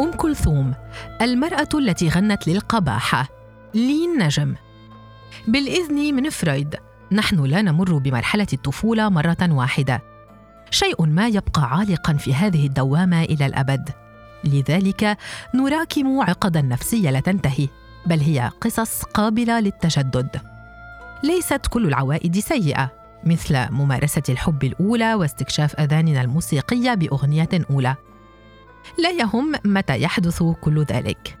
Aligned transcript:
أم 0.00 0.12
كلثوم 0.12 0.74
المرأة 1.22 1.68
التي 1.74 2.08
غنت 2.08 2.48
للقباحة 2.48 3.28
لين 3.74 4.18
نجم. 4.22 4.54
بالإذن 5.48 6.14
من 6.14 6.30
فرويد 6.30 6.76
نحن 7.12 7.44
لا 7.44 7.62
نمر 7.62 7.98
بمرحلة 7.98 8.46
الطفولة 8.52 9.08
مرة 9.08 9.36
واحدة. 9.42 10.02
شيء 10.70 11.06
ما 11.06 11.28
يبقى 11.28 11.62
عالقا 11.76 12.12
في 12.12 12.34
هذه 12.34 12.66
الدوامة 12.66 13.22
إلى 13.22 13.46
الأبد. 13.46 13.90
لذلك 14.44 15.16
نراكم 15.54 16.20
عقدا 16.20 16.62
نفسية 16.62 17.10
لا 17.10 17.20
تنتهي 17.20 17.68
بل 18.06 18.20
هي 18.20 18.50
قصص 18.60 19.02
قابلة 19.02 19.60
للتجدد 19.60 20.40
ليست 21.22 21.66
كل 21.70 21.86
العوائد 21.86 22.38
سيئة 22.38 22.90
مثل 23.24 23.66
ممارسة 23.70 24.22
الحب 24.28 24.64
الأولى 24.64 25.14
واستكشاف 25.14 25.80
أذاننا 25.80 26.20
الموسيقية 26.22 26.94
بأغنية 26.94 27.48
أولى. 27.70 27.96
لا 28.98 29.10
يهم 29.10 29.52
متى 29.64 30.02
يحدث 30.02 30.42
كل 30.42 30.82
ذلك. 30.82 31.38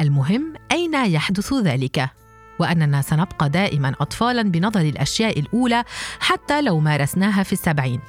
المهم 0.00 0.54
أين 0.72 0.94
يحدث 0.94 1.52
ذلك؟ 1.52 2.10
وأننا 2.58 3.02
سنبقى 3.02 3.48
دائما 3.48 3.94
أطفالا 4.00 4.42
بنظر 4.42 4.80
الأشياء 4.80 5.40
الأولى 5.40 5.84
حتى 6.20 6.62
لو 6.62 6.80
مارسناها 6.80 7.42
في 7.42 7.52
السبعين. 7.52 8.00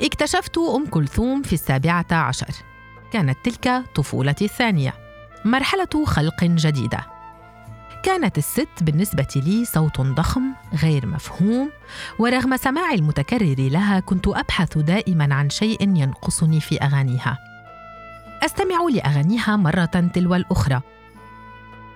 اكتشفت 0.00 0.58
أم 0.58 0.86
كلثوم 0.86 1.42
في 1.42 1.52
السابعة 1.52 2.06
عشر. 2.12 2.54
كانت 3.12 3.38
تلك 3.44 3.82
طفولتي 3.94 4.44
الثانية. 4.44 4.94
مرحلة 5.44 6.04
خلق 6.04 6.44
جديدة. 6.44 7.19
كانت 8.02 8.38
الست 8.38 8.68
بالنسبة 8.82 9.26
لي 9.36 9.64
صوت 9.64 10.00
ضخم 10.00 10.42
غير 10.82 11.06
مفهوم 11.06 11.70
ورغم 12.18 12.56
سماعي 12.56 12.94
المتكرر 12.94 13.56
لها 13.58 14.00
كنت 14.00 14.28
أبحث 14.28 14.78
دائما 14.78 15.34
عن 15.34 15.50
شيء 15.50 15.96
ينقصني 15.96 16.60
في 16.60 16.78
أغانيها. 16.78 17.38
أستمع 18.42 18.76
لأغانيها 18.92 19.56
مرة 19.56 19.84
تلو 19.84 20.34
الأخرى. 20.34 20.80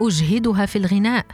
أجهدها 0.02 0.66
في 0.66 0.78
الغناء. 0.78 1.26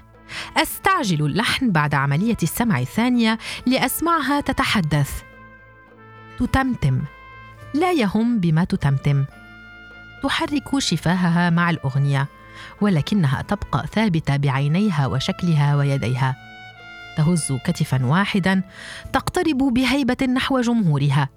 أستعجل 0.56 1.26
اللحن 1.26 1.70
بعد 1.70 1.94
عملية 1.94 2.36
السمع 2.42 2.80
الثانية 2.80 3.38
لأسمعها 3.66 4.40
تتحدث. 4.40 5.22
تتمتم. 6.38 7.02
لا 7.74 7.92
يهم 7.92 8.38
بما 8.40 8.64
تتمتم. 8.64 9.24
تحرك 10.22 10.78
شفاهها 10.78 11.50
مع 11.50 11.70
الأغنية. 11.70 12.28
ولكنها 12.80 13.42
تبقى 13.42 13.86
ثابتة 13.92 14.36
بعينيها 14.36 15.06
وشكلها 15.06 15.76
ويديها. 15.76 16.36
تهز 17.16 17.52
كتفا 17.64 18.06
واحدا 18.06 18.62
تقترب 19.12 19.58
بهيبة 19.58 20.26
نحو 20.26 20.60
جمهورها 20.60 21.28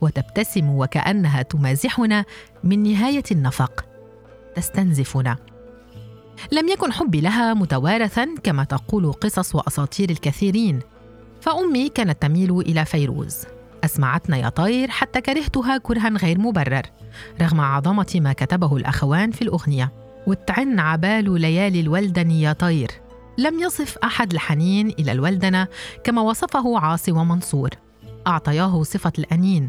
وتبتسم 0.00 0.68
وكأنها 0.70 1.42
تمازحنا 1.42 2.24
من 2.64 2.82
نهاية 2.82 3.24
النفق. 3.30 3.84
تستنزفنا. 4.54 5.36
لم 6.52 6.68
يكن 6.68 6.92
حبي 6.92 7.20
لها 7.20 7.54
متوارثا 7.54 8.28
كما 8.42 8.64
تقول 8.64 9.12
قصص 9.12 9.54
وأساطير 9.54 10.10
الكثيرين 10.10 10.80
فأمي 11.40 11.88
كانت 11.88 12.22
تميل 12.22 12.60
إلى 12.60 12.84
فيروز. 12.84 13.44
أسمعتنا 13.84 14.36
يا 14.36 14.48
طير 14.48 14.90
حتى 14.90 15.20
كرهتها 15.20 15.78
كرها 15.78 16.08
غير 16.08 16.38
مبرر 16.38 16.82
رغم 17.40 17.60
عظمة 17.60 18.12
ما 18.14 18.32
كتبه 18.32 18.76
الأخوان 18.76 19.30
في 19.30 19.42
الأغنية. 19.42 19.92
وتعن 20.26 20.80
عبال 20.80 21.40
ليالي 21.40 21.80
الولدن 21.80 22.30
يا 22.30 22.52
طير. 22.52 22.90
لم 23.38 23.60
يصف 23.60 23.98
أحد 23.98 24.32
الحنين 24.32 24.88
إلى 24.88 25.12
الولدنة 25.12 25.68
كما 26.04 26.22
وصفه 26.22 26.78
عاصي 26.78 27.12
ومنصور. 27.12 27.70
أعطياه 28.26 28.82
صفة 28.82 29.12
الأنين. 29.18 29.68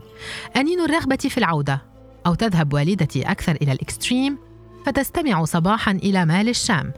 أنين 0.58 0.82
الرغبة 0.82 1.16
في 1.16 1.38
العودة. 1.38 1.82
أو 2.26 2.34
تذهب 2.34 2.74
والدتي 2.74 3.22
أكثر 3.22 3.56
إلى 3.62 3.72
الإكستريم 3.72 4.38
فتستمع 4.86 5.46
صباحا 5.46 5.92
إلى 5.92 6.26
مال 6.26 6.50
الشام. 6.50 6.94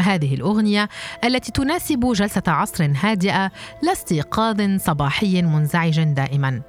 هذه 0.00 0.34
الأغنية 0.34 0.88
التي 1.24 1.52
تناسب 1.52 2.12
جلسة 2.12 2.42
عصر 2.46 2.92
هادئة 3.02 3.52
لا 3.82 3.92
استيقاظ 3.92 4.76
صباحي 4.76 5.42
منزعج 5.42 6.02
دائما. 6.02 6.62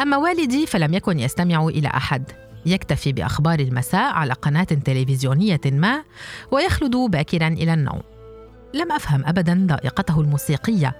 أما 0.00 0.16
والدي 0.16 0.66
فلم 0.66 0.94
يكن 0.94 1.18
يستمع 1.18 1.66
إلى 1.66 1.88
أحد. 1.88 2.43
يكتفي 2.66 3.12
بأخبار 3.12 3.58
المساء 3.58 4.12
على 4.12 4.32
قناة 4.32 4.64
تلفزيونية 4.64 5.60
ما 5.64 6.02
ويخلد 6.50 6.96
باكرا 6.96 7.48
إلى 7.48 7.74
النوم. 7.74 8.02
لم 8.74 8.92
أفهم 8.92 9.24
أبدا 9.26 9.66
ذائقته 9.68 10.20
الموسيقية 10.20 10.96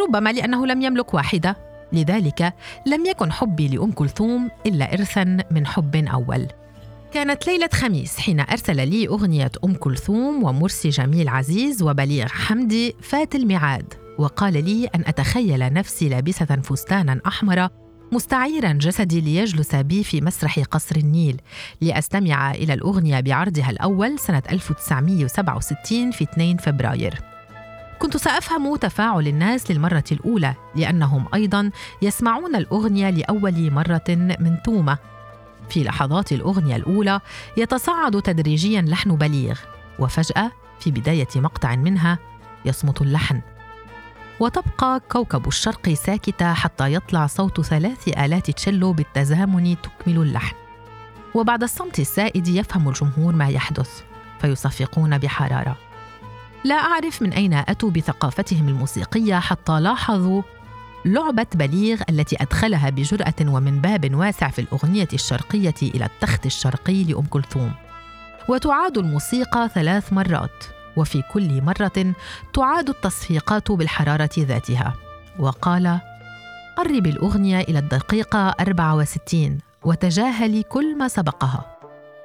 ربما 0.00 0.32
لأنه 0.32 0.66
لم 0.66 0.82
يملك 0.82 1.14
واحدة. 1.14 1.56
لذلك 1.92 2.54
لم 2.86 3.06
يكن 3.06 3.32
حبي 3.32 3.68
لأم 3.68 3.92
كلثوم 3.92 4.50
إلا 4.66 4.92
إرثا 4.92 5.38
من 5.50 5.66
حب 5.66 5.96
أول. 5.96 6.48
كانت 7.12 7.46
ليلة 7.46 7.68
خميس 7.72 8.18
حين 8.18 8.40
أرسل 8.40 8.88
لي 8.88 9.08
أغنية 9.08 9.50
أم 9.64 9.74
كلثوم 9.74 10.44
ومرسي 10.44 10.88
جميل 10.88 11.28
عزيز 11.28 11.82
وبليغ 11.82 12.26
حمدي 12.26 12.96
فات 13.02 13.34
الميعاد 13.34 13.94
وقال 14.18 14.64
لي 14.64 14.86
أن 14.86 15.04
أتخيل 15.06 15.72
نفسي 15.72 16.08
لابسة 16.08 16.44
فستانا 16.44 17.20
أحمر 17.26 17.68
مستعيرا 18.12 18.72
جسدي 18.72 19.20
ليجلس 19.20 19.74
بي 19.74 20.04
في 20.04 20.20
مسرح 20.20 20.58
قصر 20.58 20.96
النيل. 20.96 21.40
لأستمع 21.80 22.50
إلى 22.50 22.74
الأغنية 22.74 23.20
بعرضها 23.20 23.70
الأول 23.70 24.18
سنة 24.18 24.42
1967 24.50 26.10
في 26.10 26.24
2 26.24 26.56
فبراير. 26.56 27.20
كنت 27.98 28.16
سأفهم 28.16 28.76
تفاعل 28.76 29.28
الناس 29.28 29.70
للمرة 29.70 30.04
الأولى 30.12 30.54
لأنهم 30.74 31.26
أيضا 31.34 31.70
يسمعون 32.02 32.56
الأغنية 32.56 33.10
لأول 33.10 33.70
مرة 33.70 34.04
من 34.40 34.62
تومة. 34.64 34.98
في 35.70 35.84
لحظات 35.84 36.32
الأغنية 36.32 36.76
الأولى 36.76 37.20
يتصاعد 37.56 38.22
تدريجيا 38.22 38.82
لحن 38.82 39.16
بليغ 39.16 39.58
وفجأة 39.98 40.52
في 40.80 40.90
بداية 40.90 41.28
مقطع 41.36 41.76
منها 41.76 42.18
يصمت 42.64 43.02
اللحن. 43.02 43.40
وتبقى 44.42 45.00
كوكب 45.12 45.48
الشرق 45.48 45.88
ساكتة 45.88 46.52
حتى 46.52 46.94
يطلع 46.94 47.26
صوت 47.26 47.60
ثلاث 47.60 48.08
آلات 48.08 48.50
تشيلو 48.50 48.92
بالتزامن 48.92 49.76
تكمل 49.82 50.16
اللحن. 50.16 50.56
وبعد 51.34 51.62
الصمت 51.62 51.98
السائد 51.98 52.48
يفهم 52.48 52.88
الجمهور 52.88 53.34
ما 53.34 53.48
يحدث 53.48 54.02
فيصفقون 54.40 55.18
بحرارة. 55.18 55.76
لا 56.64 56.74
أعرف 56.74 57.22
من 57.22 57.32
أين 57.32 57.54
أتوا 57.54 57.90
بثقافتهم 57.90 58.68
الموسيقية 58.68 59.38
حتى 59.38 59.80
لاحظوا 59.80 60.42
لعبة 61.04 61.46
بليغ 61.54 62.02
التي 62.10 62.36
أدخلها 62.42 62.90
بجرأة 62.90 63.34
ومن 63.40 63.80
باب 63.80 64.14
واسع 64.14 64.48
في 64.48 64.58
الأغنية 64.60 65.08
الشرقية 65.12 65.74
إلى 65.82 66.04
التخت 66.04 66.46
الشرقي 66.46 67.04
لأم 67.04 67.24
كلثوم. 67.24 67.72
وتعاد 68.48 68.98
الموسيقى 68.98 69.68
ثلاث 69.74 70.12
مرات. 70.12 70.64
وفي 70.96 71.22
كل 71.32 71.62
مرة 71.62 72.14
تعاد 72.54 72.88
التصفيقات 72.88 73.72
بالحرارة 73.72 74.30
ذاتها. 74.38 74.94
وقال 75.38 76.00
قرب 76.76 77.06
الأغنية 77.06 77.60
إلى 77.60 77.78
الدقيقة 77.78 78.54
64 78.60 79.58
وتجاهلي 79.84 80.62
كل 80.62 80.98
ما 80.98 81.08
سبقها. 81.08 81.78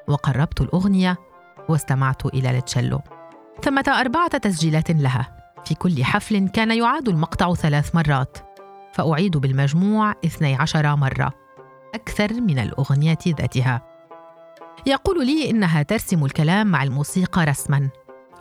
وقربت 0.07 0.61
الأغنية 0.61 1.17
واستمعت 1.69 2.25
إلى 2.25 2.57
التشيلو 2.57 3.01
ثمة 3.63 3.85
أربعة 3.87 4.37
تسجيلات 4.37 4.91
لها. 4.91 5.37
في 5.65 5.75
كل 5.75 6.03
حفل 6.03 6.47
كان 6.47 6.77
يعاد 6.77 7.09
المقطع 7.09 7.53
ثلاث 7.53 7.95
مرات. 7.95 8.37
فأعيد 8.93 9.37
بالمجموع 9.37 10.13
12 10.25 10.95
مرة. 10.95 11.33
أكثر 11.95 12.33
من 12.33 12.59
الأغنية 12.59 13.17
ذاتها. 13.27 13.81
يقول 14.85 15.25
لي 15.25 15.49
إنها 15.49 15.83
ترسم 15.83 16.25
الكلام 16.25 16.67
مع 16.67 16.83
الموسيقى 16.83 17.45
رسما. 17.45 17.89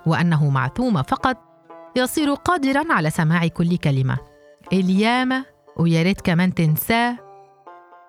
وأنه 0.07 0.51
مع 0.51 0.69
ثومة 0.69 1.03
فقط 1.03 1.37
يصير 1.97 2.35
قادرا 2.35 2.93
على 2.93 3.11
سماع 3.11 3.47
كل 3.47 3.77
كلمة. 3.77 4.17
الياما 4.73 5.45
ويا 5.77 6.03
ريت 6.03 6.21
كمان 6.21 6.55
تنساه. 6.55 7.17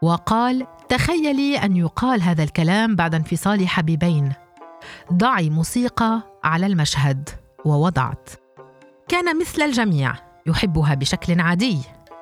وقال 0.01 0.67
تخيلي 0.89 1.57
أن 1.57 1.75
يقال 1.75 2.21
هذا 2.21 2.43
الكلام 2.43 2.95
بعد 2.95 3.15
انفصال 3.15 3.67
حبيبين. 3.67 4.33
ضعي 5.13 5.49
موسيقى 5.49 6.21
على 6.43 6.65
المشهد 6.65 7.29
ووضعت. 7.65 8.29
كان 9.07 9.39
مثل 9.39 9.61
الجميع 9.61 10.13
يحبها 10.45 10.93
بشكل 10.93 11.39
عادي. 11.39 11.79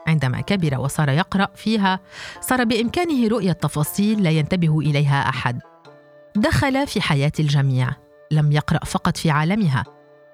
عندما 0.07 0.41
كبر 0.41 0.79
وصار 0.79 1.09
يقرأ 1.09 1.47
فيها 1.55 1.99
صار 2.41 2.63
بإمكانه 2.63 3.27
رؤية 3.27 3.51
تفاصيل 3.51 4.23
لا 4.23 4.29
ينتبه 4.29 4.79
إليها 4.79 5.29
أحد. 5.29 5.61
دخل 6.35 6.87
في 6.87 7.01
حياة 7.01 7.31
الجميع. 7.39 8.04
لم 8.35 8.51
يقرأ 8.51 8.85
فقط 8.85 9.17
في 9.17 9.29
عالمها. 9.29 9.83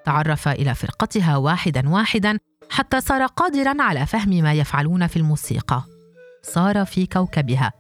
تعرف 0.06 0.48
إلى 0.48 0.76
فرقتها 0.76 1.38
واحدا 1.38 1.90
واحدا 1.90 2.38
حتى 2.70 3.02
صار 3.02 3.26
قادرا 3.26 3.76
على 3.80 4.06
فهم 4.06 4.30
ما 4.30 4.54
يفعلون 4.54 5.08
في 5.08 5.18
الموسيقى. 5.18 5.84
صار 6.44 6.86
في 6.86 7.06
كوكبها. 7.06 7.72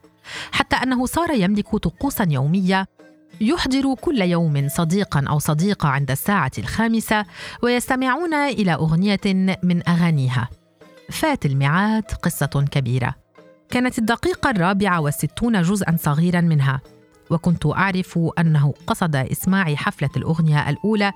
حتى 0.51 0.75
أنه 0.75 1.05
صار 1.05 1.31
يملك 1.31 1.75
طقوسا 1.75 2.27
يومية 2.29 2.85
يحضر 3.41 3.95
كل 3.95 4.21
يوم 4.21 4.67
صديقا 4.69 5.25
أو 5.29 5.39
صديقة 5.39 5.89
عند 5.89 6.11
الساعة 6.11 6.51
الخامسة 6.57 7.25
ويستمعون 7.63 8.33
إلى 8.33 8.73
أغنية 8.73 9.19
من 9.63 9.89
أغانيها. 9.89 10.49
فات 11.09 11.45
الميعاد 11.45 12.03
قصة 12.03 12.65
كبيرة. 12.71 13.15
كانت 13.69 13.99
الدقيقة 13.99 14.49
الرابعة 14.49 15.01
والستون 15.01 15.61
جزءا 15.61 15.95
صغيرا 15.99 16.41
منها. 16.41 16.81
وكنت 17.31 17.65
أعرف 17.65 18.19
أنه 18.39 18.73
قصد 18.87 19.15
إسماع 19.15 19.75
حفلة 19.75 20.09
الأغنية 20.17 20.69
الأولى 20.69 21.13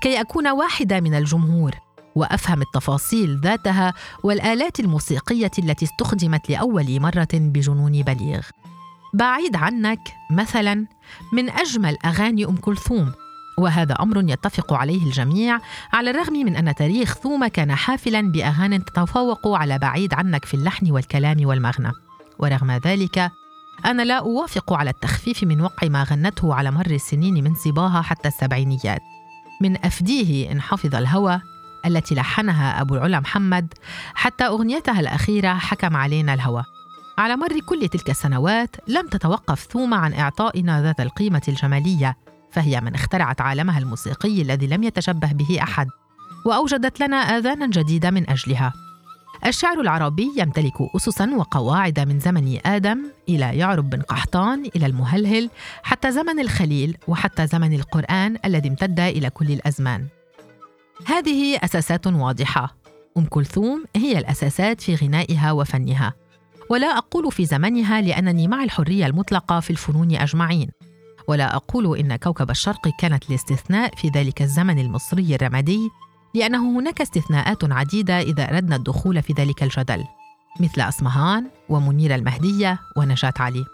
كي 0.00 0.20
أكون 0.20 0.48
واحدة 0.48 1.00
من 1.00 1.14
الجمهور 1.14 1.74
وأفهم 2.14 2.62
التفاصيل 2.62 3.40
ذاتها 3.40 3.94
والآلات 4.24 4.80
الموسيقية 4.80 5.50
التي 5.58 5.84
استخدمت 5.84 6.50
لأول 6.50 7.00
مرة 7.00 7.28
بجنون 7.34 8.02
بليغ. 8.02 8.40
بعيد 9.14 9.56
عنك 9.56 10.00
مثلا 10.30 10.86
من 11.32 11.50
أجمل 11.50 11.96
أغاني 12.04 12.44
أم 12.44 12.56
كلثوم 12.56 13.12
وهذا 13.58 13.94
أمر 14.00 14.30
يتفق 14.30 14.72
عليه 14.72 15.06
الجميع 15.06 15.58
على 15.92 16.10
الرغم 16.10 16.32
من 16.32 16.56
أن 16.56 16.74
تاريخ 16.74 17.14
ثوم 17.14 17.46
كان 17.46 17.74
حافلا 17.74 18.20
باغان 18.20 18.84
تتفوق 18.84 19.48
على 19.48 19.78
بعيد 19.78 20.14
عنك 20.14 20.44
في 20.44 20.54
اللحن 20.54 20.90
والكلام 20.90 21.46
والمغنى. 21.46 21.92
ورغم 22.38 22.70
ذلك 22.70 23.30
أنا 23.86 24.02
لا 24.02 24.18
أوافق 24.18 24.72
على 24.72 24.90
التخفيف 24.90 25.44
من 25.44 25.60
وقع 25.60 25.88
ما 25.88 26.02
غنته 26.02 26.54
على 26.54 26.70
مر 26.70 26.90
السنين 26.90 27.44
من 27.44 27.54
صباها 27.54 28.02
حتى 28.02 28.28
السبعينيات. 28.28 29.02
من 29.60 29.84
أفديه 29.84 30.52
إن 30.52 30.60
حفظ 30.60 30.94
الهوى 30.94 31.40
التي 31.86 32.14
لحنها 32.14 32.80
أبو 32.80 32.94
العلا 32.94 33.20
محمد 33.20 33.74
حتى 34.14 34.46
أغنيتها 34.46 35.00
الأخيرة 35.00 35.54
حكم 35.54 35.96
علينا 35.96 36.34
الهوى. 36.34 36.64
على 37.18 37.36
مر 37.36 37.60
كل 37.60 37.88
تلك 37.88 38.10
السنوات 38.10 38.76
لم 38.88 39.08
تتوقف 39.08 39.66
ثوم 39.72 39.94
عن 39.94 40.14
إعطائنا 40.14 40.82
ذات 40.82 41.00
القيمة 41.00 41.42
الجمالية 41.48 42.16
فهي 42.52 42.80
من 42.80 42.94
اخترعت 42.94 43.40
عالمها 43.40 43.78
الموسيقي 43.78 44.42
الذي 44.42 44.66
لم 44.66 44.82
يتشبه 44.82 45.32
به 45.32 45.62
أحد 45.62 45.86
وأوجدت 46.44 47.00
لنا 47.00 47.16
آذانا 47.16 47.66
جديدة 47.66 48.10
من 48.10 48.30
أجلها. 48.30 48.72
الشعر 49.46 49.80
العربي 49.80 50.32
يمتلك 50.36 50.74
اسسا 50.96 51.30
وقواعد 51.36 52.00
من 52.00 52.20
زمن 52.20 52.58
آدم 52.66 52.98
إلى 53.28 53.58
يعرب 53.58 53.90
بن 53.90 54.02
قحطان 54.02 54.64
إلى 54.76 54.86
المهلهل 54.86 55.50
حتى 55.82 56.12
زمن 56.12 56.40
الخليل 56.40 56.96
وحتى 57.08 57.46
زمن 57.46 57.74
القرآن 57.74 58.36
الذي 58.44 58.68
امتد 58.68 59.00
إلى 59.00 59.30
كل 59.30 59.50
الأزمان. 59.50 60.06
هذه 61.06 61.56
أساسات 61.64 62.06
واضحة. 62.06 62.76
أم 63.16 63.24
كلثوم 63.24 63.84
هي 63.96 64.18
الأساسات 64.18 64.80
في 64.80 64.94
غنائها 64.94 65.52
وفنها. 65.52 66.14
ولا 66.70 66.86
أقول 66.86 67.32
في 67.32 67.44
زمنها 67.44 68.00
لأنني 68.00 68.48
مع 68.48 68.64
الحرية 68.64 69.06
المطلقة 69.06 69.60
في 69.60 69.70
الفنون 69.70 70.16
أجمعين. 70.16 70.70
ولا 71.28 71.56
أقول 71.56 71.98
إن 71.98 72.16
كوكب 72.16 72.50
الشرق 72.50 72.88
كانت 73.00 73.30
الاستثناء 73.30 73.94
في 73.96 74.08
ذلك 74.08 74.42
الزمن 74.42 74.78
المصري 74.78 75.34
الرمادي 75.34 75.90
لأنه 76.34 76.78
هناك 76.78 77.00
استثناءات 77.00 77.72
عديدة 77.72 78.20
إذا 78.20 78.50
أردنا 78.50 78.76
الدخول 78.76 79.22
في 79.22 79.32
ذلك 79.32 79.62
الجدل 79.62 80.04
مثل 80.60 80.80
أصمهان 80.80 81.46
ومنيرة 81.68 82.14
المهدية 82.14 82.78
ونجاة 82.96 83.34
علي. 83.38 83.64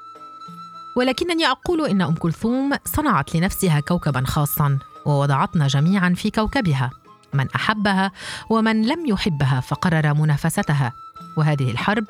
ولكنني 0.97 1.47
أقول 1.47 1.87
إن 1.87 2.03
أم 2.03 2.15
كلثوم 2.15 2.73
صنعت 2.85 3.35
لنفسها 3.37 3.81
كوكبا 3.81 4.25
خاصا 4.27 4.79
ووضعتنا 5.07 5.67
جميعا 5.67 6.15
في 6.17 6.31
كوكبها 6.31 6.91
من 7.33 7.47
أحبها 7.55 8.13
ومن 8.51 8.87
لم 8.87 9.07
يحبها 9.07 9.61
فقرر 9.61 10.15
منافستها. 10.15 10.93
وهذه 11.37 11.71
الحرب 11.71 12.05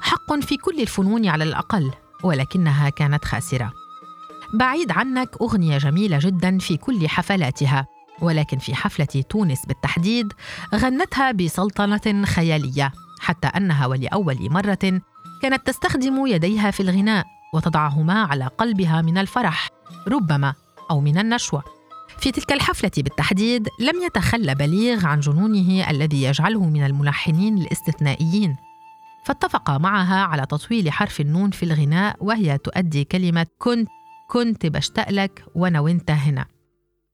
حق 0.00 0.34
في 0.40 0.56
كل 0.56 0.80
الفنون 0.80 1.26
على 1.26 1.44
الأقل 1.44 1.90
ولكنها 2.22 2.88
كانت 2.88 3.24
خاسرة. 3.24 3.72
بعيد 4.54 4.90
عنك 4.90 5.28
أغنية 5.40 5.78
جميلة 5.78 6.18
جدا 6.22 6.58
في 6.58 6.76
كل 6.76 7.08
حفلاتها. 7.08 7.86
ولكن 8.22 8.58
في 8.58 8.74
حفلة 8.74 9.22
تونس 9.28 9.66
بالتحديد 9.66 10.32
غنتها 10.74 11.32
بسلطنة 11.32 12.24
خيالية 12.24 12.92
حتى 13.20 13.46
أنها 13.46 13.86
ولأول 13.86 14.50
مرة 14.50 15.00
كانت 15.42 15.66
تستخدم 15.66 16.26
يديها 16.26 16.70
في 16.70 16.80
الغناء 16.80 17.26
وتضعهما 17.54 18.22
على 18.22 18.46
قلبها 18.46 19.02
من 19.02 19.18
الفرح 19.18 19.68
ربما 20.08 20.54
أو 20.90 21.00
من 21.00 21.18
النشوة. 21.18 21.64
في 22.18 22.30
تلك 22.32 22.52
الحفلة 22.52 22.90
بالتحديد 22.96 23.68
لم 23.80 24.02
يتخلى 24.02 24.54
بليغ 24.54 25.06
عن 25.06 25.20
جنونه 25.20 25.90
الذي 25.90 26.22
يجعله 26.22 26.64
من 26.64 26.86
الملحنين 26.86 27.58
الاستثنائيين. 27.58 28.56
فاتفق 29.24 29.70
معها 29.70 30.22
على 30.22 30.46
تطويل 30.46 30.92
حرف 30.92 31.20
النون 31.20 31.50
في 31.50 31.62
الغناء 31.62 32.16
وهي 32.20 32.58
تؤدي 32.58 33.04
كلمة 33.04 33.46
كنت 33.58 33.88
كنت 34.28 34.66
بشتاق 34.66 35.10
لك 35.10 35.44
وأنا 35.54 35.80
وأنت 35.80 36.10
هنا. 36.10 36.46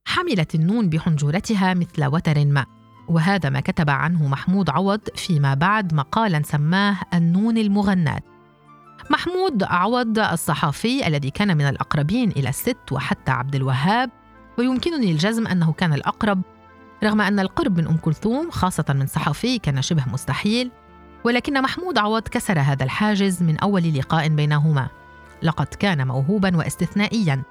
حملت 0.07 0.55
النون 0.55 0.89
بحنجرتها 0.89 1.75
مثل 1.75 2.05
وتر 2.05 2.45
ما. 2.45 2.67
وهذا 3.09 3.51
ما 3.51 3.61
كتب 3.61 3.91
عنه 3.91 4.29
محمود 4.29 4.71
عوض 4.71 5.01
فيما 5.15 5.55
بعد 5.55 5.95
مقالا 5.95 6.43
سماه 6.45 6.97
النون 7.15 7.59
المغنات 7.59 8.25
محمود 9.11 9.63
عوض 9.63 10.19
الصحافي 10.19 11.07
الذي 11.07 11.31
كان 11.31 11.57
من 11.57 11.69
الأقربين 11.69 12.31
إلى 12.31 12.49
الست 12.49 12.93
وحتى 12.93 13.33
عبد 13.33 13.55
الوهاب 13.55 14.11
ويمكنني 14.59 15.13
الجزم 15.13 15.47
أنه 15.47 15.73
كان 15.73 15.93
الأقرب 15.93 16.43
رغم 17.05 17.21
أن 17.21 17.41
القرب 17.41 17.79
من 17.79 17.87
أم 17.87 17.97
كلثوم 17.97 18.51
خاصة 18.51 18.85
من 18.89 19.07
صحفي 19.07 19.59
كان 19.59 19.83
شبه 19.83 20.05
مستحيل 20.13 20.71
ولكن 21.25 21.63
محمود 21.63 21.99
عوض 21.99 22.23
كسر 22.23 22.59
هذا 22.61 22.85
الحاجز 22.85 23.43
من 23.43 23.59
أول 23.59 23.95
لقاء 23.99 24.29
بينهما. 24.29 24.89
لقد 25.43 25.67
كان 25.67 26.07
موهوبا 26.07 26.57
واستثنائيا. 26.57 27.43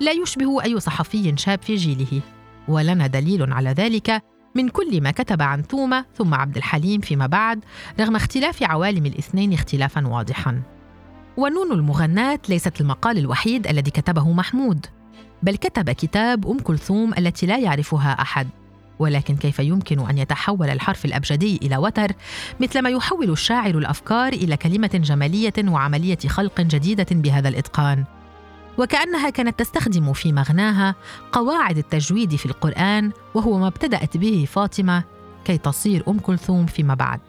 لا 0.00 0.12
يشبه 0.12 0.62
أي 0.64 0.80
صحفي 0.80 1.36
شاب 1.36 1.62
في 1.62 1.74
جيله 1.76 2.20
ولنا 2.68 3.06
دليل 3.06 3.52
على 3.52 3.70
ذلك 3.70 4.22
من 4.54 4.68
كل 4.68 5.00
ما 5.00 5.10
كتب 5.10 5.42
عن 5.42 5.62
ثومة 5.62 6.04
ثم 6.14 6.34
عبد 6.34 6.56
الحليم 6.56 7.00
فيما 7.00 7.26
بعد 7.26 7.64
رغم 8.00 8.16
اختلاف 8.16 8.62
عوالم 8.62 9.06
الاثنين 9.06 9.52
اختلافا 9.52 10.06
واضحا. 10.08 10.62
ونون 11.36 11.72
المغناة 11.72 12.38
ليست 12.48 12.80
المقال 12.80 13.18
الوحيد 13.18 13.66
الذي 13.66 13.90
كتبه 13.90 14.32
محمود 14.32 14.86
بل 15.42 15.56
كتب 15.56 15.90
كتاب 15.90 16.46
أم 16.46 16.58
كلثوم 16.58 17.14
التي 17.18 17.46
لا 17.46 17.58
يعرفها 17.58 18.12
أحد. 18.12 18.48
ولكن 18.98 19.36
كيف 19.36 19.58
يمكن 19.58 20.08
أن 20.08 20.18
يتحول 20.18 20.70
الحرف 20.70 21.04
الأبجدي 21.04 21.56
إلى 21.62 21.76
وتر؟ 21.76 22.12
مثلما 22.60 22.90
يحول 22.90 23.30
الشاعر 23.30 23.78
الأفكار 23.78 24.32
إلى 24.32 24.56
كلمة 24.56 24.90
جمالية 24.94 25.52
وعملية 25.68 26.18
خلق 26.28 26.60
جديدة 26.60 27.06
بهذا 27.10 27.48
الإتقان. 27.48 28.04
وكأنها 28.80 29.30
كانت 29.30 29.58
تستخدم 29.58 30.12
في 30.12 30.32
مغناها 30.32 30.94
قواعد 31.32 31.78
التجويد 31.78 32.36
في 32.36 32.46
القرآن 32.46 33.12
وهو 33.34 33.58
ما 33.58 33.66
ابتدأت 33.66 34.16
به 34.16 34.46
فاطمة 34.52 35.04
كي 35.44 35.58
تصير 35.58 36.04
أم 36.08 36.18
كلثوم 36.18 36.66
فيما 36.66 36.94
بعد. 36.94 37.20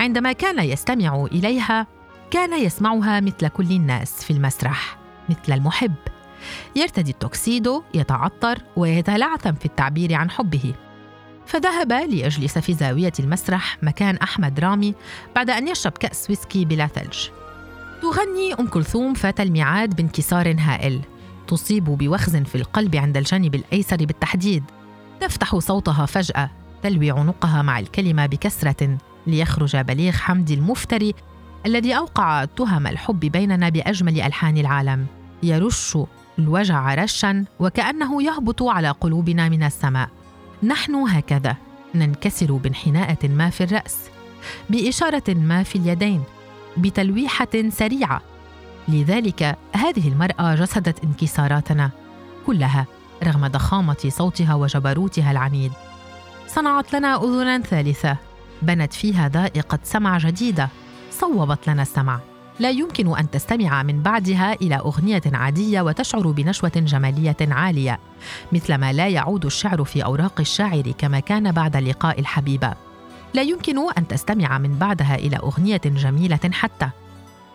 عندما 0.00 0.32
كان 0.32 0.64
يستمع 0.64 1.24
إليها 1.32 1.86
كان 2.30 2.60
يسمعها 2.62 3.20
مثل 3.20 3.48
كل 3.48 3.70
الناس 3.70 4.24
في 4.24 4.32
المسرح 4.32 4.98
مثل 5.28 5.52
المحب. 5.52 5.94
يرتدي 6.76 7.10
التوكسيدو 7.10 7.82
يتعطر 7.94 8.58
ويتلعثم 8.76 9.52
في 9.52 9.66
التعبير 9.66 10.14
عن 10.14 10.30
حبه. 10.30 10.74
فذهب 11.46 11.92
ليجلس 11.92 12.58
في 12.58 12.74
زاوية 12.74 13.12
المسرح 13.20 13.78
مكان 13.82 14.16
أحمد 14.16 14.60
رامي 14.60 14.94
بعد 15.36 15.50
أن 15.50 15.68
يشرب 15.68 15.92
كأس 15.92 16.30
ويسكي 16.30 16.64
بلا 16.64 16.86
ثلج. 16.86 17.43
تغني 18.04 18.54
أم 18.60 18.66
كلثوم 18.66 19.14
فات 19.14 19.40
الميعاد 19.40 19.96
بانكسار 19.96 20.56
هائل. 20.58 21.00
تصيب 21.46 21.84
بوخز 21.84 22.36
في 22.36 22.54
القلب 22.54 22.96
عند 22.96 23.16
الجانب 23.16 23.54
الأيسر 23.54 23.96
بالتحديد. 23.96 24.64
تفتح 25.20 25.58
صوتها 25.58 26.06
فجأة 26.06 26.50
تلوي 26.82 27.10
عنقها 27.10 27.62
مع 27.62 27.78
الكلمة 27.78 28.26
بكسرة 28.26 28.98
ليخرج 29.26 29.76
بليغ 29.76 30.12
حمدي 30.12 30.54
المفتري 30.54 31.14
الذي 31.66 31.96
أوقع 31.96 32.44
تهم 32.44 32.86
الحب 32.86 33.20
بيننا 33.20 33.68
بأجمل 33.68 34.20
ألحان 34.20 34.56
العالم. 34.56 35.06
يرش 35.42 35.98
الوجع 36.38 36.94
رشا 36.94 37.44
وكأنه 37.60 38.22
يهبط 38.22 38.62
على 38.62 38.90
قلوبنا 38.90 39.48
من 39.48 39.62
السماء. 39.62 40.08
نحن 40.62 40.94
هكذا 40.94 41.56
ننكسر 41.94 42.52
بانحناءة 42.52 43.28
ما 43.28 43.50
في 43.50 43.64
الرأس. 43.64 43.96
بإشارة 44.70 45.34
ما 45.34 45.62
في 45.62 45.76
اليدين 45.76 46.22
بتلويحة 46.76 47.68
سريعة. 47.68 48.22
لذلك 48.88 49.56
هذه 49.72 50.08
المرأة 50.08 50.54
جسدت 50.54 51.04
انكساراتنا 51.04 51.90
كلها 52.46 52.86
رغم 53.24 53.46
ضخامة 53.46 54.08
صوتها 54.08 54.54
وجبروتها 54.54 55.30
العنيد. 55.30 55.72
صنعت 56.46 56.94
لنا 56.94 57.24
أذنا 57.24 57.58
ثالثة. 57.58 58.16
بنت 58.62 58.92
فيها 58.92 59.28
ذائقة 59.28 59.78
سمع 59.82 60.18
جديدة. 60.18 60.68
صوبت 61.10 61.68
لنا 61.68 61.82
السمع. 61.82 62.20
لا 62.60 62.70
يمكن 62.70 63.18
أن 63.18 63.30
تستمع 63.30 63.82
من 63.82 64.02
بعدها 64.02 64.52
إلى 64.52 64.74
أغنية 64.76 65.22
عادية 65.32 65.80
وتشعر 65.80 66.30
بنشوة 66.30 66.72
جمالية 66.76 67.36
عالية 67.40 67.98
مثل 68.52 68.74
ما 68.74 68.92
لا 68.92 69.08
يعود 69.08 69.44
الشعر 69.44 69.84
في 69.84 70.04
أوراق 70.04 70.40
الشاعر 70.40 70.92
كما 70.98 71.20
كان 71.20 71.52
بعد 71.52 71.76
لقاء 71.76 72.20
الحبيبة. 72.20 72.74
لا 73.34 73.42
يمكن 73.42 73.78
أن 73.98 74.08
تستمع 74.08 74.58
من 74.58 74.78
بعدها 74.78 75.14
إلى 75.14 75.36
أغنية 75.36 75.80
جميلة 75.84 76.50
حتى. 76.52 76.88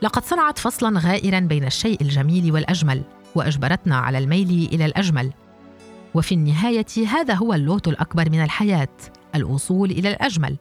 لقد 0.02 0.26
صنعت 0.26 0.60
فصلا 0.60 1.00
غائرا 1.00 1.40
بين 1.40 1.66
الشيء 1.66 2.02
الجميل 2.02 2.52
والأجمل 2.52 3.04
وأجبرتنا 3.36 3.98
على 3.98 4.18
الميل 4.18 4.70
إلى 4.74 4.86
الأجمل. 4.86 5.32
وفي 6.14 6.36
النهاية 6.36 7.08
هذا 7.08 7.34
هو 7.34 7.54
اللوت 7.54 7.88
الأكبر 7.88 8.30
من 8.30 8.44
الحياة 8.44 8.88
الوصول 9.36 9.92
إلى 9.92 10.10
الأجمل. 10.10 10.58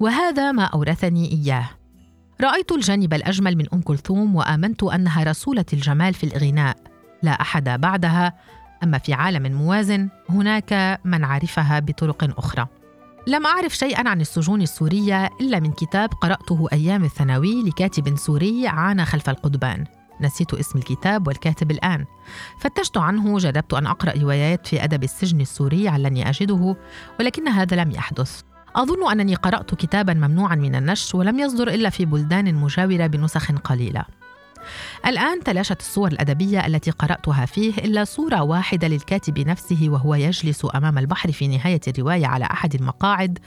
وهذا 0.00 0.52
ما 0.52 0.64
أورثني 0.64 1.32
إياه. 1.32 1.70
رأيت 2.40 2.72
الجانب 2.72 3.14
الأجمل 3.14 3.56
من 3.56 3.66
أم 3.74 3.80
كلثوم 3.80 4.36
وآمنت 4.36 4.82
أنها 4.82 5.24
رسولة 5.24 5.64
الجمال 5.72 6.14
في 6.14 6.24
الغناء 6.24 6.76
لا 7.22 7.30
أحد 7.30 7.68
بعدها 7.80 8.34
أما 8.82 8.98
في 8.98 9.12
عالم 9.12 9.52
موازن 9.52 10.08
هناك 10.30 11.00
من 11.04 11.24
عرفها 11.24 11.78
بطرق 11.78 12.38
أخرى. 12.38 12.79
لم 13.30 13.46
أعرف 13.46 13.76
شيئا 13.76 14.08
عن 14.08 14.20
السجون 14.20 14.62
السورية 14.62 15.30
إلا 15.40 15.60
من 15.60 15.72
كتاب 15.72 16.08
قرأته 16.20 16.68
أيام 16.72 17.04
الثانوي 17.04 17.62
لكاتب 17.62 18.16
سوري 18.16 18.68
عانى 18.68 19.04
خلف 19.04 19.30
القضبان. 19.30 19.84
نسيت 20.20 20.54
اسم 20.54 20.78
الكتاب 20.78 21.26
والكاتب 21.26 21.70
الآن. 21.70 22.04
فتشت 22.58 22.96
عنه 22.96 23.38
جربت 23.38 23.74
أن 23.74 23.86
أقرأ 23.86 24.18
روايات 24.18 24.66
في 24.66 24.84
أدب 24.84 25.04
السجن 25.04 25.40
السوري 25.40 25.88
علني 25.88 26.30
أجده 26.30 26.76
ولكن 27.20 27.48
هذا 27.48 27.76
لم 27.76 27.90
يحدث. 27.90 28.42
أظن 28.76 29.10
أنني 29.10 29.34
قرأت 29.34 29.74
كتابا 29.74 30.14
ممنوعا 30.14 30.54
من 30.54 30.74
النشر 30.74 31.18
ولم 31.18 31.38
يصدر 31.38 31.68
إلا 31.68 31.90
في 31.90 32.04
بلدان 32.04 32.54
مجاورة 32.54 33.06
بنسخ 33.06 33.52
قليلة. 33.52 34.04
الآن 35.06 35.44
تلاشت 35.44 35.80
الصور 35.80 36.08
الأدبية 36.08 36.66
التي 36.66 36.90
قرأتها 36.90 37.46
فيه 37.46 37.74
إلا 37.74 38.04
صورة 38.04 38.42
واحدة 38.42 38.88
للكاتب 38.88 39.38
نفسه 39.38 39.86
وهو 39.88 40.14
يجلس 40.14 40.66
أمام 40.74 40.98
البحر 40.98 41.32
في 41.32 41.48
نهاية 41.48 41.80
الرواية 41.88 42.26
على 42.26 42.44
أحد 42.44 42.74
المقاعد 42.74 43.38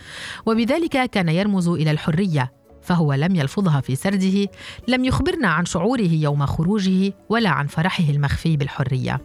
وبذلك 0.46 1.10
كان 1.10 1.30
يرمز 1.30 1.68
إلى 1.68 1.92
الحرية 1.92 2.52
فهو 2.82 3.14
لم 3.14 3.36
يلفظها 3.36 3.82
في 3.82 3.96
سرده 3.96 4.48
لم 4.88 5.06
يخبرنا 5.06 5.48
عن 5.48 5.66
شعوره 5.66 6.12
يوم 6.12 6.46
خروجه 6.46 7.14
ولا 7.30 7.50
عن 7.50 7.68
فرحه 7.68 8.04
المخفي 8.10 8.58
بالحرية. 8.58 9.22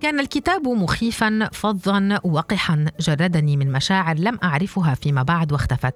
كان 0.00 0.20
الكتاب 0.20 0.68
مخيفا 0.68 1.48
فظا 1.52 2.20
وقحا 2.24 2.86
جردني 3.00 3.56
من 3.56 3.72
مشاعر 3.72 4.18
لم 4.18 4.38
أعرفها 4.44 4.94
فيما 4.94 5.22
بعد 5.22 5.52
واختفت. 5.52 5.94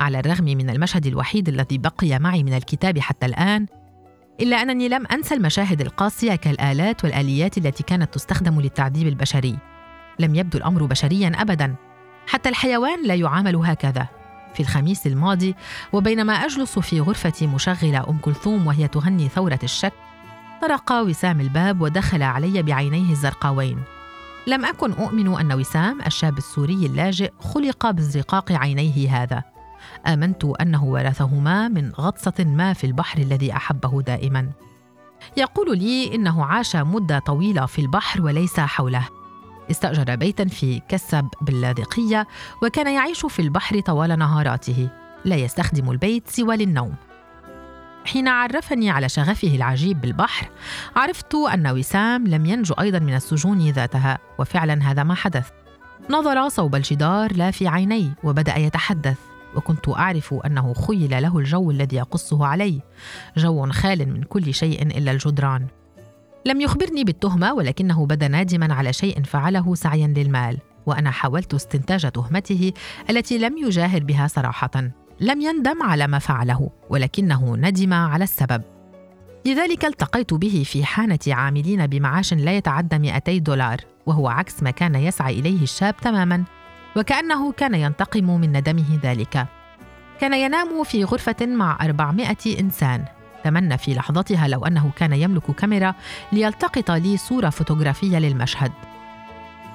على 0.00 0.20
الرغم 0.20 0.44
من 0.44 0.70
المشهد 0.70 1.06
الوحيد 1.06 1.48
الذي 1.48 1.78
بقي 1.78 2.18
معي 2.18 2.42
من 2.42 2.54
الكتاب 2.54 2.98
حتى 2.98 3.26
الآن 3.26 3.66
إلا 4.40 4.62
أنني 4.62 4.88
لم 4.88 5.06
أنسى 5.06 5.34
المشاهد 5.34 5.80
القاسية 5.80 6.34
كالآلات 6.34 7.04
والآليات 7.04 7.58
التي 7.58 7.82
كانت 7.82 8.14
تستخدم 8.14 8.60
للتعذيب 8.60 9.06
البشري. 9.06 9.58
لم 10.18 10.34
يبدو 10.34 10.58
الأمر 10.58 10.84
بشريا 10.84 11.32
ابدا. 11.36 11.74
حتى 12.26 12.48
الحيوان 12.48 13.06
لا 13.06 13.14
يعامل 13.14 13.56
هكذا. 13.56 14.08
في 14.54 14.60
الخميس 14.60 15.06
الماضي 15.06 15.54
وبينما 15.92 16.32
أجلس 16.32 16.78
في 16.78 17.00
غرفتي 17.00 17.46
مشغلة 17.46 18.08
أم 18.08 18.18
كلثوم 18.18 18.66
وهي 18.66 18.88
تغني 18.88 19.28
ثورة 19.28 19.58
الشك 19.62 19.92
طرق 20.62 20.92
وسام 20.92 21.40
الباب 21.40 21.80
ودخل 21.80 22.22
علي 22.22 22.62
بعينيه 22.62 23.12
الزرقاوين. 23.12 23.82
لم 24.46 24.64
أكن 24.64 24.92
أؤمن 24.92 25.38
أن 25.40 25.52
وسام 25.52 26.00
الشاب 26.06 26.38
السوري 26.38 26.86
اللاجئ 26.86 27.32
خلق 27.40 27.90
بازرقاق 27.90 28.52
عينيه 28.52 29.22
هذا. 29.22 29.42
آمنت 30.06 30.44
أنه 30.44 30.84
ورثهما 30.84 31.68
من 31.68 31.92
غطسة 31.92 32.44
ما 32.44 32.72
في 32.72 32.84
البحر 32.84 33.18
الذي 33.18 33.52
أحبه 33.52 34.02
دائما. 34.02 34.50
يقول 35.36 35.78
لي 35.78 36.14
إنه 36.14 36.44
عاش 36.44 36.76
مدة 36.76 37.18
طويلة 37.18 37.66
في 37.66 37.80
البحر 37.80 38.22
وليس 38.22 38.60
حوله. 38.60 39.08
استأجر 39.70 40.16
بيتا 40.16 40.44
في 40.44 40.82
كسب 40.88 41.28
باللاذقية 41.40 42.26
وكان 42.62 42.94
يعيش 42.94 43.26
في 43.26 43.42
البحر 43.42 43.80
طوال 43.80 44.18
نهاراته. 44.18 44.88
لا 45.24 45.36
يستخدم 45.36 45.90
البيت 45.90 46.28
سوى 46.28 46.56
للنوم. 46.56 46.94
حين 48.04 48.28
عرفني 48.28 48.90
على 48.90 49.08
شغفه 49.08 49.48
العجيب 49.48 50.00
بالبحر 50.00 50.48
عرفت 50.96 51.34
أن 51.34 51.66
وسام 51.66 52.26
لم 52.26 52.46
ينجو 52.46 52.74
أيضا 52.74 52.98
من 52.98 53.14
السجون 53.14 53.70
ذاتها 53.70 54.18
وفعلا 54.38 54.82
هذا 54.82 55.02
ما 55.02 55.14
حدث. 55.14 55.50
نظر 56.10 56.48
صوب 56.48 56.74
الجدار 56.74 57.36
لا 57.36 57.50
في 57.50 57.68
عيني 57.68 58.12
وبدأ 58.24 58.58
يتحدث. 58.58 59.27
وكنت 59.56 59.88
أعرف 59.88 60.34
أنه 60.46 60.74
خيل 60.74 61.22
له 61.22 61.38
الجو 61.38 61.70
الذي 61.70 61.96
يقصه 61.96 62.46
علي. 62.46 62.80
جو 63.36 63.70
خال 63.72 64.12
من 64.12 64.22
كل 64.22 64.54
شيء 64.54 64.82
إلا 64.82 65.12
الجدران. 65.12 65.66
لم 66.46 66.60
يخبرني 66.60 67.04
بالتهمة 67.04 67.52
ولكنه 67.52 68.06
بدا 68.06 68.28
نادما 68.28 68.74
على 68.74 68.92
شيء 68.92 69.22
فعله 69.22 69.74
سعيا 69.74 70.06
للمال 70.06 70.58
وأنا 70.86 71.10
حاولت 71.10 71.54
استنتاج 71.54 72.10
تهمته 72.10 72.72
التي 73.10 73.38
لم 73.38 73.58
يجاهر 73.58 74.04
بها 74.04 74.26
صراحة. 74.26 74.90
لم 75.20 75.40
يندم 75.40 75.82
على 75.82 76.06
ما 76.06 76.18
فعله 76.18 76.70
ولكنه 76.90 77.56
ندم 77.56 77.92
على 77.92 78.24
السبب. 78.24 78.62
لذلك 79.46 79.84
التقيت 79.84 80.34
به 80.34 80.62
في 80.66 80.84
حانة 80.84 81.18
عاملين 81.28 81.86
بمعاش 81.86 82.34
لا 82.34 82.56
يتعدى 82.56 82.98
200 82.98 83.38
دولار 83.38 83.80
وهو 84.06 84.28
عكس 84.28 84.62
ما 84.62 84.70
كان 84.70 84.94
يسعى 84.94 85.38
إليه 85.38 85.62
الشاب 85.62 85.96
تماما. 85.96 86.44
وكأنه 86.98 87.52
كان 87.52 87.74
ينتقم 87.74 88.40
من 88.40 88.56
ندمه 88.56 88.98
ذلك. 89.02 89.46
كان 90.20 90.34
ينام 90.34 90.84
في 90.84 91.04
غرفة 91.04 91.46
مع 91.46 91.78
400 91.82 92.36
إنسان. 92.60 93.04
تمنى 93.44 93.78
في 93.78 93.94
لحظتها 93.94 94.48
لو 94.48 94.66
أنه 94.66 94.90
كان 94.96 95.12
يملك 95.12 95.50
كاميرا 95.50 95.94
ليلتقط 96.32 96.90
لي 96.90 97.16
صورة 97.16 97.50
فوتوغرافية 97.50 98.18
للمشهد. 98.18 98.72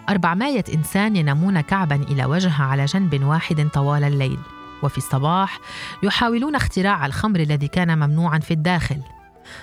أربعمائة 0.09 0.63
إنسان 0.75 1.15
ينامون 1.15 1.61
كعبا 1.61 1.95
إلى 1.95 2.25
وجه 2.25 2.61
على 2.61 2.85
جنب 2.85 3.23
واحد 3.23 3.67
طوال 3.73 4.03
الليل. 4.03 4.39
وفي 4.83 4.97
الصباح 4.97 5.59
يحاولون 6.03 6.55
اختراع 6.55 7.05
الخمر 7.05 7.39
الذي 7.39 7.67
كان 7.67 7.97
ممنوعا 7.97 8.39
في 8.39 8.51
الداخل. 8.51 9.01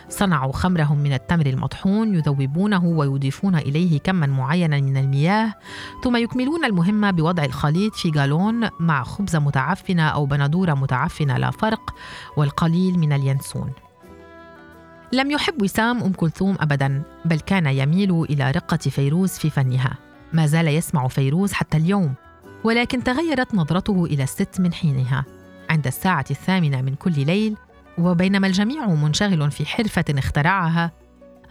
صنعوا 0.08 0.52
خمرهم 0.52 0.99
من 0.99 1.12
التمر 1.12 1.46
المطحون 1.46 2.14
يذوبونه 2.14 2.84
ويضيفون 2.84 3.56
إليه 3.56 3.99
كما 3.99 4.26
معينا 4.26 4.80
من 4.80 4.96
المياه. 4.96 5.54
ثم 6.04 6.16
يكملون 6.16 6.64
المهمة 6.64 7.10
بوضع 7.10 7.44
الخليط 7.44 7.94
في 7.94 8.10
جالون 8.10 8.68
مع 8.80 9.04
خبزة 9.04 9.38
متعفنة 9.38 10.08
أو 10.08 10.26
بندورة 10.26 10.75
متعفنة 10.75 11.37
لا 11.37 11.50
فرق 11.50 11.94
والقليل 12.37 12.99
من 12.99 13.12
اليانسون. 13.12 13.72
لم 15.12 15.30
يحب 15.30 15.62
وسام 15.62 16.02
أم 16.02 16.12
كلثوم 16.12 16.56
ابدا 16.60 17.02
بل 17.25 17.40
كان 17.40 17.66
يميل 17.66 18.22
إلى 18.22 18.50
رقة 18.50 18.76
فيروز 18.76 19.30
في 19.30 19.50
فنها. 19.50 19.99
ما 20.32 20.46
زال 20.46 20.68
يسمع 20.68 21.08
فيروز 21.08 21.52
حتى 21.52 21.76
اليوم 21.76 22.14
ولكن 22.64 23.04
تغيرت 23.04 23.54
نظرته 23.54 24.04
إلى 24.04 24.22
الست 24.22 24.60
من 24.60 24.72
حينها. 24.72 25.25
عند 25.70 25.87
الساعة 25.87 26.25
الثامنة 26.30 26.82
من 26.82 26.94
كل 26.94 27.26
ليل 27.26 27.56
وبينما 28.00 28.47
الجميع 28.47 28.87
منشغل 28.87 29.50
في 29.50 29.66
حرفة 29.66 30.04
اخترعها. 30.09 30.92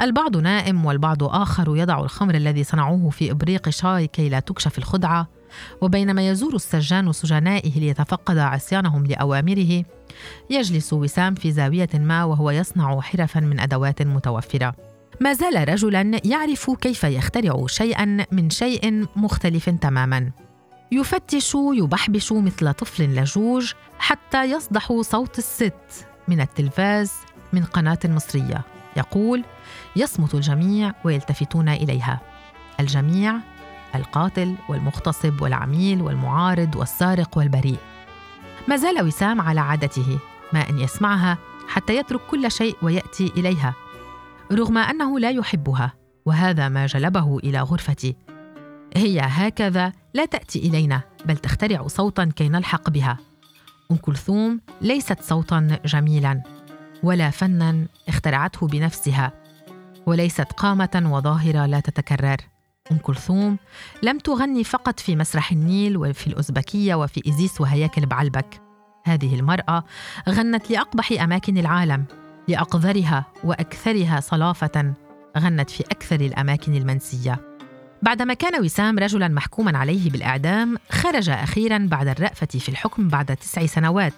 البعض 0.02 0.38
نائم 0.38 0.86
والبعض 0.86 1.24
آخر 1.24 1.78
يضع 1.78 2.00
الخمر 2.00 2.36
الذي 2.36 2.64
صنعوه 2.64 3.10
في 3.10 3.32
إبريق 3.32 3.70
شاي 3.70 4.08
كي 4.08 4.30
لا 4.30 4.40
تكشف 4.40 4.78
الخدعة. 4.78 5.28
وبينما 5.82 6.30
يزور 6.30 6.56
السجان 6.56 7.12
سجنائه 7.12 7.80
ليتفقد 7.80 8.38
عصيانهم 8.38 9.06
لأوامره 9.06 9.84
يجلس 10.50 10.94
وسام 10.94 11.36
في 11.36 11.52
زاوية 11.52 11.90
ما 11.94 12.24
وهو 12.24 12.52
يصنع 12.52 13.02
حرفا 13.02 13.40
من 13.40 13.60
أدوات 13.60 14.02
متوفرة. 14.02 14.76
ما 15.22 15.34
زال 15.34 15.70
رجلا 15.70 16.20
يعرف 16.26 16.72
كيف 16.72 17.04
يخترع 17.04 17.66
شيئا 17.68 18.26
من 18.32 18.50
شيء 18.50 19.08
مختلف 19.16 19.70
تماما. 19.70 20.32
يفتش 20.92 21.56
يبحبش 21.56 22.32
مثل 22.32 22.74
طفل 22.74 23.04
لجوج 23.04 23.74
حتى 24.00 24.52
يصدح 24.52 25.02
صوت 25.02 25.38
الست. 25.38 26.09
من 26.30 26.42
التلفاز 26.42 27.14
من 27.54 27.64
قناة 27.64 28.00
مصرية. 28.06 28.62
يقول 28.98 29.44
يصمت 29.96 30.36
الجميع 30.36 30.94
ويلتفتون 31.04 31.70
إليها. 31.70 32.20
الجميع 32.80 33.36
القاتل 33.96 34.56
والمغتصب 34.70 35.42
والعميل 35.42 36.02
والمعارض 36.02 36.76
والسارق 36.76 37.38
والبريء. 37.38 37.78
ما 38.68 38.76
زال 38.76 39.04
وسام 39.06 39.42
على 39.42 39.60
عادته 39.60 40.20
ما 40.54 40.70
أن 40.70 40.80
يسمعها 40.80 41.38
حتى 41.68 41.96
يترك 41.96 42.22
كل 42.30 42.52
شيء 42.52 42.76
ويأتي 42.82 43.32
إليها 43.38 43.74
رغم 44.52 44.78
أنه 44.78 45.20
لا 45.20 45.30
يحبها 45.30 45.94
وهذا 46.26 46.70
ما 46.70 46.86
جلبه 46.86 47.38
إلى 47.38 47.62
غرفتي 47.62 48.16
هي 48.96 49.20
هكذا 49.20 49.94
لا 50.14 50.26
تأتي 50.26 50.60
إلينا 50.60 51.02
بل 51.26 51.38
تخترع 51.38 51.88
صوتا 51.88 52.32
كي 52.36 52.50
نلحق 52.50 52.90
بها. 52.90 53.18
أم 53.92 53.98
كلثوم 53.98 54.62
ليست 54.82 55.22
صوتا 55.22 55.80
جميلا 55.86 56.44
ولا 57.04 57.30
فنا 57.30 57.86
اخترعته 58.08 58.68
بنفسها 58.68 59.32
وليست 60.06 60.42
قامة 60.42 61.10
وظاهرة 61.14 61.66
لا 61.66 61.80
تتكرر. 61.80 62.38
أم 62.92 62.98
كلثوم 62.98 63.58
لم 64.04 64.18
تغني 64.18 64.64
فقط 64.64 65.00
في 65.00 65.16
مسرح 65.16 65.52
النيل 65.52 65.98
وفي 65.98 66.28
الأزبكية 66.28 66.96
وفي 66.96 67.30
إزيس 67.30 67.62
وهياكل 67.62 68.06
بعلبك. 68.06 68.62
هذه 69.06 69.36
المرأة 69.36 69.84
غنت 70.30 70.72
لأقبح 70.72 71.12
أماكن 71.22 71.58
العالم 71.58 72.06
لأقذرها 72.48 73.26
وأكثرها 73.44 74.20
صلافة 74.20 74.94
غنت 75.38 75.70
في 75.70 75.84
أكثر 75.84 76.20
الأماكن 76.22 76.76
المنسية. 76.76 77.40
بعدما 78.02 78.34
كان 78.34 78.64
وسام 78.64 79.00
رجلا 79.00 79.28
محكوما 79.28 79.78
عليه 79.78 80.10
بالإعدام 80.10 80.78
خرج 80.90 81.30
أخيرا 81.30 81.78
بعد 81.78 82.08
الرأفة 82.08 82.46
في 82.46 82.70
الحكم 82.70 83.08
بعد 83.08 83.36
تسع 83.36 83.66
سنوات 83.66 84.14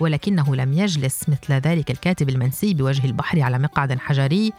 ولكنه 0.00 0.56
لم 0.56 0.72
يجلس 0.72 1.28
مثل 1.28 1.52
ذلك 1.52 1.90
الكاتب 1.90 2.28
المنسي 2.28 2.74
بوجه 2.74 3.06
البحر 3.06 3.40
على 3.40 3.58
مقعد 3.58 3.98
حجري 3.98 4.52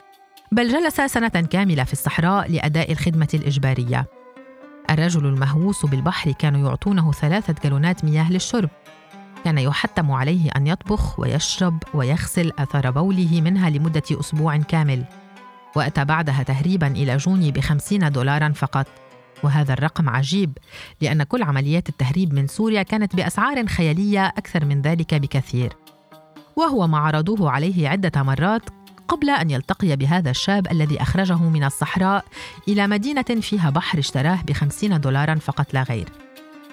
بل 0.52 0.70
جلس 0.70 1.02
سنة 1.02 1.28
كاملة 1.28 1.84
في 1.84 1.94
الصحراء 1.94 2.52
لأداء 2.52 2.92
الخدمة 2.92 3.28
الإجبارية. 3.34 4.06
الرجل 4.90 5.26
المهووس 5.26 5.86
بالبحر 5.86 6.32
كانوا 6.32 6.70
يعطونه 6.70 7.12
ثلاثة 7.12 7.56
جالونات 7.64 8.06
مياه 8.06 8.32
للشرب. 8.32 8.70
كان 9.46 9.58
يحتم 9.58 10.12
عليه 10.12 10.50
أن 10.56 10.68
يطبخ 10.68 11.20
ويشرب 11.20 11.84
ويغسل 11.94 12.52
أثر 12.60 12.92
بوله 12.92 13.42
منها 13.42 13.70
لمدة 13.70 14.04
أسبوع 14.12 14.58
كامل. 14.58 15.06
وأتى 15.76 16.06
بعدها 16.06 16.44
تهريبا 16.44 16.88
إلى 16.88 17.18
جوني 17.18 17.52
بخمسين 17.52 18.12
دولارا 18.12 18.50
فقط. 18.50 18.88
وهذا 19.44 19.74
الرقم 19.74 20.10
عجيب 20.10 20.58
لأن 21.02 21.24
كل 21.24 21.44
عمليات 21.44 21.90
التهريب 21.90 22.34
من 22.34 22.48
سوريا 22.48 22.84
كانت 22.84 23.16
بأسعار 23.16 23.68
خيالية 23.68 24.26
أكثر 24.26 24.66
من 24.66 24.82
ذلك 24.82 25.14
بكثير. 25.14 25.74
وهو 26.56 26.88
ما 26.88 26.98
عرضوه 26.98 27.52
عليه 27.52 27.90
عدة 27.90 28.24
مرات 28.24 28.62
قبل 29.08 29.30
أن 29.30 29.52
يلتقي 29.52 29.96
بهذا 29.96 30.30
الشاب 30.30 30.72
الذي 30.72 31.02
أخرجه 31.02 31.38
من 31.50 31.64
الصحراء 31.64 32.26
إلى 32.68 32.88
مدينة 32.88 33.22
فيها 33.22 33.70
بحر 33.70 34.00
اشتراه 34.00 34.40
بخمسين 34.48 35.00
دولارا 35.00 35.36
فقط 35.36 35.74
لا 35.74 35.84
غير. 35.84 36.10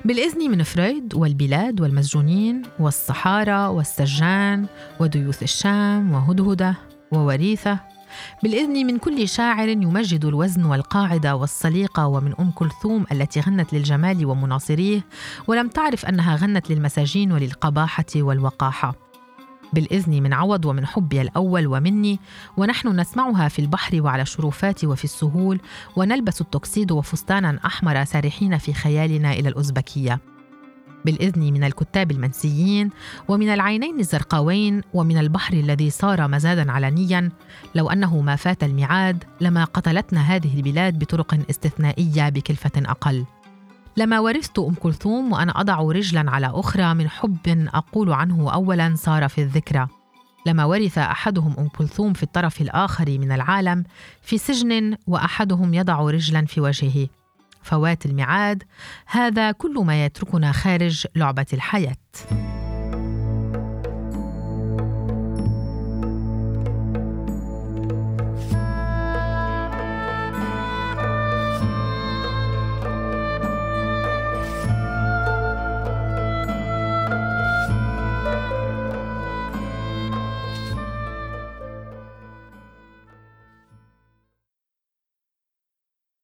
بالإذن 0.04 0.50
من 0.50 0.62
فرويد 0.62 1.14
والبلاد 1.14 1.80
والمسجونين 1.80 2.62
والصحارى 2.78 3.66
والسجان 3.66 4.66
وديوث 5.00 5.42
الشام 5.42 6.12
وهدهدة 6.12 6.74
ووريثة 7.12 7.78
بالإذن 8.42 8.86
من 8.86 8.98
كل 8.98 9.28
شاعر 9.28 9.68
يمجد 9.68 10.24
الوزن 10.24 10.64
والقاعدة 10.64 11.36
والسليقة 11.36 12.06
ومن 12.06 12.34
أم 12.40 12.50
كلثوم 12.50 13.04
التي 13.12 13.40
غنت 13.40 13.72
للجمال 13.72 14.26
ومناصريه 14.26 15.04
ولم 15.46 15.68
تعرف 15.68 16.06
أنها 16.06 16.36
غنت 16.36 16.70
للمساجين 16.70 17.32
وللقباحة 17.32 18.04
والوقاحة. 18.16 18.94
بالإذن 19.72 20.22
من 20.22 20.32
عوض 20.32 20.64
ومن 20.64 20.86
حبي 20.86 21.20
الأول 21.20 21.66
ومني 21.66 22.20
ونحن 22.56 23.00
نسمعها 23.00 23.48
في 23.48 23.58
البحر 23.58 24.02
وعلى 24.02 24.22
الشرفات 24.22 24.84
وفي 24.84 25.04
السهول 25.04 25.60
ونلبس 25.96 26.40
التوكسيد 26.40 26.92
وفستانا 26.92 27.58
أحمر 27.66 28.04
سارحين 28.04 28.58
في 28.58 28.72
خيالنا 28.72 29.32
إلى 29.32 29.48
الأزبكية 29.48 30.31
بالإذن 31.04 31.52
من 31.52 31.64
الكتاب 31.64 32.10
المنسيين 32.10 32.90
ومن 33.28 33.48
العينين 33.48 34.00
الزرقاوين 34.00 34.80
ومن 34.94 35.18
البحر 35.18 35.54
الذي 35.54 35.90
صار 35.90 36.28
مزادا 36.28 36.72
علنيا 36.72 37.30
لو 37.74 37.90
أنه 37.90 38.20
ما 38.20 38.36
فات 38.36 38.64
الميعاد 38.64 39.24
لما 39.40 39.64
قتلتنا 39.64 40.20
هذه 40.20 40.56
البلاد 40.56 40.98
بطرق 40.98 41.38
استثنائية 41.50 42.28
بكلفة 42.28 42.72
أقل. 42.76 43.24
لما 43.96 44.20
ورثت 44.20 44.58
أم 44.58 44.74
كلثوم 44.74 45.32
وأنا 45.32 45.60
أضع 45.60 45.80
رجلا 45.80 46.30
على 46.30 46.50
أخرى 46.54 46.94
من 46.94 47.08
حب 47.08 47.68
أقول 47.74 48.12
عنه 48.12 48.52
اولا 48.52 48.94
صار 48.96 49.28
في 49.28 49.40
الذكرى. 49.42 49.88
لما 50.46 50.64
ورث 50.64 50.98
أحدهم 50.98 51.54
أم 51.58 51.68
كلثوم 51.68 52.12
في 52.12 52.22
الطرف 52.22 52.60
الآخر 52.60 53.18
من 53.18 53.32
العالم 53.32 53.84
في 54.22 54.38
سجن 54.38 54.96
وأحدهم 55.06 55.74
يضع 55.74 56.00
رجلا 56.00 56.46
في 56.46 56.60
وجهه. 56.60 57.08
فوات 57.62 58.06
الميعاد. 58.06 58.62
هذا 59.06 59.52
كل 59.52 59.74
ما 59.74 60.04
يتركنا 60.04 60.52
خارج 60.52 61.06
لعبة 61.16 61.46
الحياة. 61.52 61.96